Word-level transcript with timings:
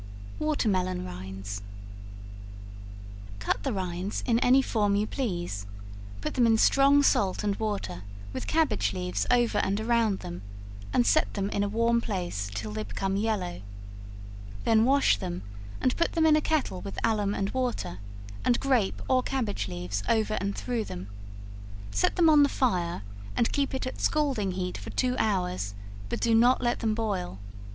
Watermelon 0.39 1.05
Rinds. 1.05 1.61
Cut 3.37 3.61
the 3.61 3.71
rinds 3.71 4.23
in 4.25 4.39
any 4.39 4.63
form 4.63 4.95
you 4.95 5.05
please; 5.05 5.67
put 6.21 6.33
them 6.33 6.47
in 6.47 6.57
strong 6.57 7.03
salt 7.03 7.43
and 7.43 7.55
water, 7.57 8.01
with 8.33 8.47
cabbage 8.47 8.93
leaves 8.93 9.27
over 9.29 9.59
and 9.59 9.79
around 9.79 10.21
them, 10.21 10.41
and 10.91 11.05
set 11.05 11.31
them 11.35 11.51
in 11.51 11.61
a 11.61 11.69
warm 11.69 12.01
place 12.01 12.49
till 12.51 12.71
they 12.71 12.81
become 12.81 13.15
yellow; 13.15 13.61
then 14.63 14.85
wash 14.85 15.17
them, 15.17 15.43
and 15.79 15.95
put 15.97 16.13
them 16.13 16.25
in 16.25 16.35
a 16.35 16.41
kettle 16.41 16.81
with 16.81 16.97
alum 17.03 17.35
and 17.35 17.51
water, 17.51 17.99
and 18.43 18.59
grape 18.59 19.03
or 19.07 19.21
cabbage 19.21 19.67
leaves 19.67 20.01
over 20.09 20.33
and 20.41 20.55
through 20.57 20.83
them; 20.83 21.09
set 21.91 22.15
them 22.15 22.27
on 22.27 22.41
the 22.41 22.49
fire, 22.49 23.03
and 23.37 23.53
keep 23.53 23.71
it 23.75 23.85
at 23.85 24.01
scalding 24.01 24.53
heat 24.53 24.79
for 24.79 24.89
two 24.89 25.15
hours 25.19 25.75
but 26.09 26.19
do 26.19 26.33
not 26.33 26.59
let 26.59 26.79
them 26.79 26.95
boil. 26.95 27.37